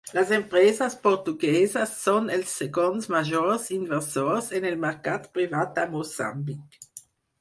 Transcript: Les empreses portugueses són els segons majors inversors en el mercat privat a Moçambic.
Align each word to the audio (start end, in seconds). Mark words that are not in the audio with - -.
Les 0.17 0.29
empreses 0.35 0.95
portugueses 1.01 1.91
són 2.05 2.31
els 2.37 2.55
segons 2.61 3.07
majors 3.17 3.69
inversors 3.77 4.49
en 4.61 4.67
el 4.71 4.81
mercat 4.87 5.29
privat 5.37 5.83
a 5.83 5.85
Moçambic. 5.97 6.81